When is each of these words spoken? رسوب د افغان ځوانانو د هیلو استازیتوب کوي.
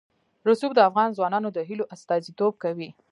رسوب 0.49 0.71
د 0.75 0.79
افغان 0.89 1.09
ځوانانو 1.17 1.49
د 1.53 1.57
هیلو 1.69 1.89
استازیتوب 1.95 2.53
کوي. 2.63 2.89